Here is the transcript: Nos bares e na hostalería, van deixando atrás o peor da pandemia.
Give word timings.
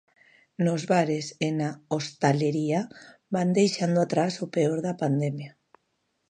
Nos 0.65 0.81
bares 0.91 1.25
e 1.45 1.49
na 1.59 1.69
hostalería, 1.93 2.81
van 3.35 3.49
deixando 3.59 3.99
atrás 4.01 4.33
o 4.45 4.47
peor 4.55 4.77
da 4.85 4.97
pandemia. 5.01 5.51